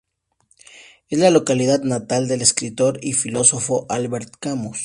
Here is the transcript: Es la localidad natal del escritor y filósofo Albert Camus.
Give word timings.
Es 1.09 1.19
la 1.19 1.29
localidad 1.29 1.81
natal 1.83 2.27
del 2.27 2.41
escritor 2.41 2.97
y 3.03 3.13
filósofo 3.13 3.85
Albert 3.87 4.35
Camus. 4.39 4.79